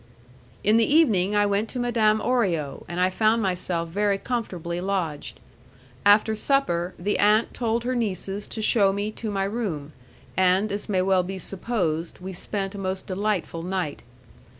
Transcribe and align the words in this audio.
In 0.63 0.77
the 0.77 0.91
evening 0.95 1.35
I 1.35 1.45
went 1.45 1.69
to 1.69 1.79
Madame 1.79 2.21
Orio, 2.21 2.85
and 2.87 2.99
I 2.99 3.11
found 3.11 3.43
myself 3.43 3.89
very 3.89 4.17
comfortably 4.17 4.81
lodged. 4.81 5.39
After 6.07 6.35
supper, 6.35 6.95
the 6.97 7.19
aunt 7.19 7.53
told 7.53 7.83
her 7.83 7.93
nieces 7.95 8.47
to 8.47 8.63
shew 8.63 8.91
me 8.93 9.11
to 9.11 9.29
my 9.29 9.43
room, 9.43 9.93
and, 10.35 10.71
as 10.71 10.89
may 10.89 11.03
well 11.03 11.21
be 11.21 11.37
supposed, 11.37 12.17
we 12.17 12.33
spent 12.33 12.73
a 12.73 12.79
most 12.79 13.05
delightful 13.05 13.61
night. 13.61 14.01